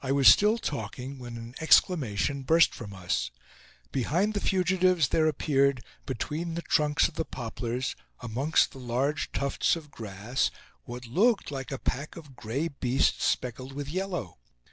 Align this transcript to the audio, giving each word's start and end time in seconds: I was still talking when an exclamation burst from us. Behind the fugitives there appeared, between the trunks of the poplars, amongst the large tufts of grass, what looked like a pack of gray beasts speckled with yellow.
I 0.00 0.12
was 0.12 0.28
still 0.28 0.56
talking 0.56 1.18
when 1.18 1.36
an 1.36 1.56
exclamation 1.60 2.42
burst 2.44 2.72
from 2.72 2.94
us. 2.94 3.32
Behind 3.90 4.34
the 4.34 4.40
fugitives 4.40 5.08
there 5.08 5.26
appeared, 5.26 5.82
between 6.06 6.54
the 6.54 6.62
trunks 6.62 7.08
of 7.08 7.14
the 7.14 7.24
poplars, 7.24 7.96
amongst 8.20 8.70
the 8.70 8.78
large 8.78 9.32
tufts 9.32 9.74
of 9.74 9.90
grass, 9.90 10.52
what 10.84 11.06
looked 11.08 11.50
like 11.50 11.72
a 11.72 11.78
pack 11.78 12.14
of 12.14 12.36
gray 12.36 12.68
beasts 12.68 13.24
speckled 13.24 13.72
with 13.72 13.88
yellow. 13.88 14.38